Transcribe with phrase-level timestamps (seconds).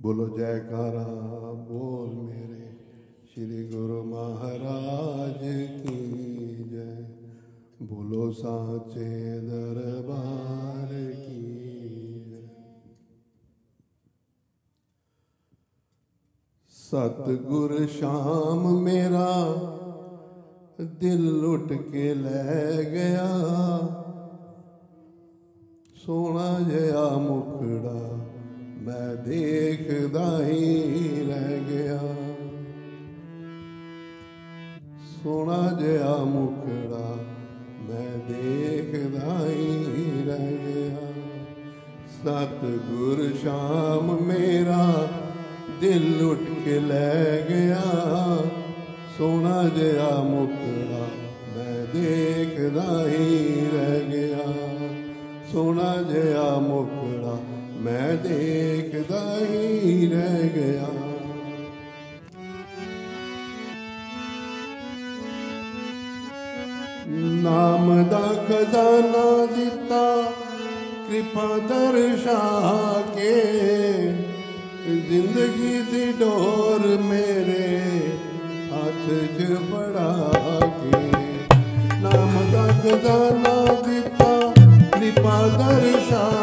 [0.00, 1.06] ਬੋਲੋ ਜੈਕਾਰਾ,
[1.52, 2.72] ਬੋਲ ਮੇਰੇ।
[3.24, 5.40] ਸ੍ਰੀ ਗੁਰੂ ਮਹਾਰਾਜ
[5.82, 7.02] ਕੀ ਜੈ।
[7.82, 12.48] ਬੋਲੋ ਸਾਚੇ ਦਰਬਾਰ ਕੀ ਜੈ।
[16.68, 19.54] ਸਤਿਗੁਰ ਸ਼ਾਮ ਮੇਰਾ,
[21.00, 23.28] ਦਿਲ ਲੁੱਟ ਕੇ ਲੈ ਗਿਆ।
[26.06, 28.27] ਸੋਹਣਾ ਜਿਹਾ ਮੁਖੜਾ
[28.88, 32.14] ਮੈਂ ਦੇਖਦਾ ਹੀ ਰਹਿ ਗਿਆ।
[35.22, 37.16] ਸੋਹਣਾ ਜਿਹਾ ਮੁਖੜਾ
[37.80, 41.12] ਮੈਂ ਦੇਖਦਾ ਹੀ ਰਹਿ ਗਿਆ।
[42.06, 45.08] ਸਤਿਗੁਰ ਸ਼ਾਮ ਮੇਰਾ
[45.80, 47.82] ਦਿਲ ਲੁੱਟ ਕੇ ਲੈ ਗਿਆ।
[49.18, 51.08] ਸੋਹਣਾ ਜਿਹਾ ਮੁਖੜਾ
[51.56, 54.52] ਮੈਂ ਦੇਖਦਾ ਹੀ ਰਹਿ ਗਿਆ।
[55.52, 56.97] ਸੋਹਣਾ ਜਿਹਾ ਮੁਖੜਾ
[57.78, 60.86] ਮੈਂ ਦੇਖਦਾ ਹੀ ਰਹਿ ਗਿਆ।
[67.42, 70.22] ਨਾਮ ਦਾ ਖਜ਼ਾਨਾ ਦਿੱਤਾ,
[71.08, 73.32] ਕਿਰਪਾ ਦਰਸ਼ਾ ਕੇ।
[75.10, 77.78] ਜ਼ਿੰਦਗੀ ਦੀ ਡੋਰ ਮੇਰੇ
[78.74, 80.30] ਹੱਥ 'ਚ ਫੜਾ
[80.82, 81.00] ਕੇ।
[82.00, 84.52] ਨਾਮ ਦਾ ਖਜ਼ਾਨਾ ਦਿੱਤਾ,
[85.00, 86.37] ਕਿਰਪਾ ਦਰਸ਼ਾ ਕੇ ਜ਼ਿੰਦਗੀ ਦੀ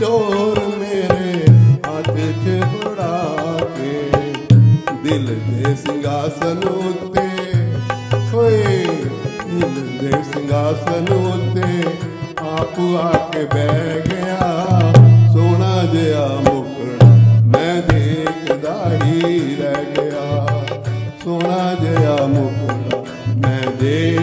[0.00, 1.44] ਡੋਰ ਮੇਰੇ
[1.86, 4.10] ਹੱਥ 'ਚ ਫੜਾ ਕੇ।
[5.04, 7.28] ਦਿਲ ਦੇ ਸਿੰਘਾਸਨ ਉੱਤੇ
[8.34, 8.64] ਹੋਏ
[9.50, 11.88] ਦਿਲ ਦੇ ਸਿੰਘਾਸਨ ਉੱਤੇ
[12.40, 14.92] ਆਪ ਆ ਕੇ ਬਹਿ ਗਿਆ।
[15.32, 17.06] ਸੋਹਣਾ ਜਿਹਾ ਮੁਕੜਾ
[17.46, 20.46] ਮੈਂ ਦੇਖਦਾ ਹੀ ਰਹਿ ਗਿਆ।
[21.24, 23.04] ਸੋਹਣਾ ਜਿਹਾ ਮੁਕੜਾ
[23.36, 24.19] ਮੈਂ ਦੇਖਦਾ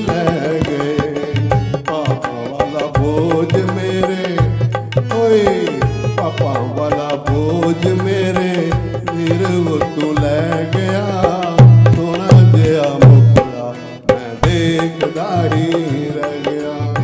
[0.00, 0.96] ਲੈ ਗਏ
[1.86, 4.36] ਪਾਪਾ ਵਾਲਾ ਬੋਝ ਮੇਰੇ,
[5.16, 5.66] ਓਏ
[6.16, 8.70] ਪਾਪਾ ਵਾਲਾ ਬੋਝ ਮੇਰੇ
[9.10, 9.46] ਸਿਰ
[9.96, 11.04] ਤੂੰ ਲੈ ਗਿਆ।
[11.96, 13.74] ਸੋਹਣਾ ਜਿਹਾ ਮੁਖੜਾ
[14.10, 15.70] ਮੈਂ ਦੇਖਦਾ ਹੀ
[16.16, 16.94] ਰਹਿ ਗਿਆ।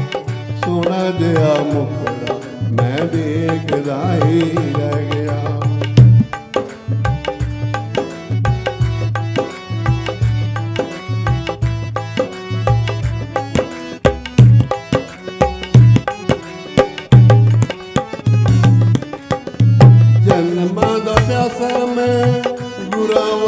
[0.64, 2.38] ਸੋਹਣਾ ਜਿਹਾ ਮੁਖੜਾ
[2.72, 4.40] ਮੈਂ ਦੇਖਦਾ ਹੀ
[4.76, 4.89] ਰਹਿ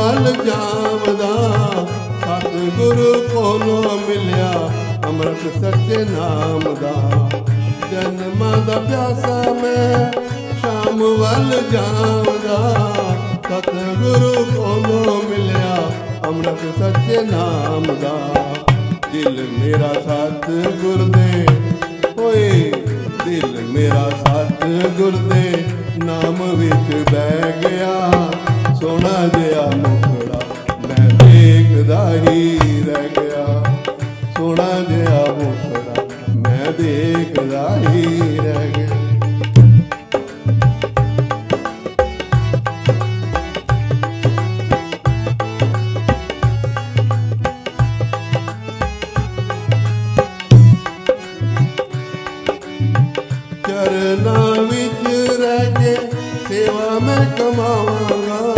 [0.03, 1.27] ਵੱਲ ਜਾਵਦਾ।
[2.21, 4.71] ਸਤਿਗੁਰੂ ਕੋਲੋਂ ਮਿਲਿਆ
[5.05, 7.29] ਅੰਮ੍ਰਿਤ ਸੱਚੇ ਨਾਮ ਦਾ।
[7.93, 10.13] ਜਨਮਾਂ ਦਾ ਪਿਆਸਾ ਮੈਂ
[10.61, 12.93] ਸ਼ਾਮ ਵੱਲ ਜਾਵਦਾ।
[13.49, 15.77] ਸਤਿਗੁਰੂ ਕੋਲੋਂ ਮਿਲਿਆ
[16.27, 18.45] ਅੰਮ੍ਰਿਤ ਸੱਚੇ ਨਾਮ ਦਾ।
[19.13, 21.47] ਦਿਲ ਮੇਰਾ ਸਤਿਗੁਰ ਦੇ।
[22.23, 22.73] ਓਏ
[23.25, 25.65] ਦਿਲ ਮੇਰਾ ਸਤਿਗੁਰ ਦੇ।
[26.05, 28.31] ਨਾਮ ਵਿੱਚ ਬਹਿ ਗਿਆ
[28.81, 29.72] ਸੋਹਣਾ ਜਿਹਾ ਮੁਖੜਾ ਮੈਂ ਦੇਖਦਾ
[32.17, 33.65] ਹੀ ਰਹਿ ਗਿਆ।
[34.37, 36.07] ਸੋਹਣਾ ਜਿਹਾ ਮੁਖੜਾ
[36.37, 38.89] ਮੈਂ ਦੇਖਦਾ ਹੀ ਰਹਿ ਗਿਆ।
[53.69, 55.09] ਚਰਨਾਂ ਵਿੱਚ
[55.41, 55.95] ਰਹਿ ਕੇ
[56.49, 58.55] ਸੇਵਾ ਮੈਂ ਕਮਾਵਾਂਗਾ।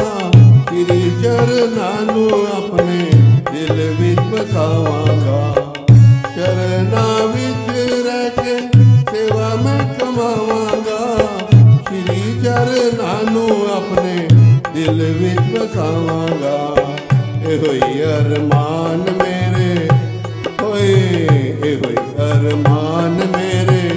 [0.70, 2.93] ਸ੍ਰੀ ਚਰਨਾਂ ਨੂੰ ਆਪਣੇ
[3.64, 5.54] ਦਿਲ ਵਿੱਚ ਵਸਾਵਾਂਗਾ।
[6.36, 7.70] ਚਰਨਾਂ ਵਿੱਚ
[8.06, 8.58] ਰਹਿ ਕੇ
[9.10, 11.16] ਸੇਵਾ ਮੈਂ ਕਮਾਵਾਂਗਾ।
[11.82, 14.28] ਸ੍ਰੀ ਚਰਨਾਂ ਨੂੰ ਆਪਣੇ
[14.74, 16.76] ਦਿਲ ਵਿੱਚ ਵਸਾਵਾਂਗਾ।
[17.52, 19.88] ਇਹੋ ਹੀ ਅਰਮਾਨ ਮੇਰੇ,
[20.64, 21.26] ਓਏ,
[21.64, 21.96] ਇਹੋ ਹੀ
[22.32, 23.90] ਅਰਮਾਨ ਮੇਰੇ।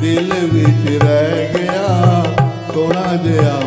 [0.00, 2.24] ਦਿਲ ਵਿੱਚ ਰਹਿ ਗਿਆ
[2.74, 3.60] ਸੋਹਣਾ ਜਿਹਾ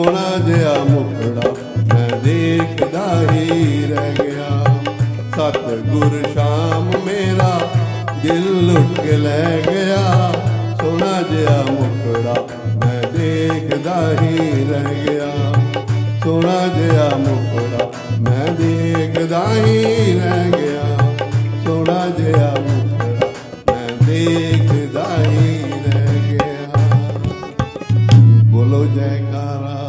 [0.00, 1.54] ਸੋਹਣਾ ਜਿਹਾ ਮੁਖੜਾ
[1.94, 4.64] ਮੈਂ ਦੇਖਦਾ ਹੀ ਰਹਿ ਗਿਆ।
[5.36, 7.60] ਸਤ ਗੁਰ ਸ਼ਾਮ ਮੇਰਾ
[8.22, 10.32] ਦਿਲ ਲੁੱਟ ਕੇ ਲੈ ਗਿਆ।
[10.80, 12.34] ਸੋਹਣਾ ਜਿਹਾ ਮੁਖੜਾ
[12.84, 15.52] ਮੈਂ ਦੇਖਦਾ ਹੀ ਰਹਿ ਗਿਆ।
[16.24, 19.84] ਸੋਹਣਾ ਜਿਹਾ ਮੁਖੜਾ ਮੈਂ ਦੇਖਦਾ ਹੀ
[20.20, 20.98] ਰਹਿ ਗਿਆ।
[21.64, 23.26] ਸੋਹਣਾ ਜਿਹਾ ਮੁਖੜਾ
[23.72, 25.64] ਮੈਂ ਦੇਖਦਾ ਹੀ
[25.94, 26.80] ਰਹਿ ਗਿਆ।
[28.44, 29.79] ਬੋਲੋ ਜੈਕਾਰਾ।